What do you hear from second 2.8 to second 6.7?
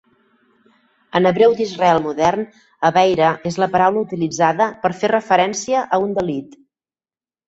"aveira" és la paraula utilitzada per fer referència a un delit.